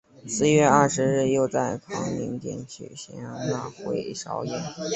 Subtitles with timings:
[0.25, 4.59] 四月二十日又在康宁殿举行了会酌宴。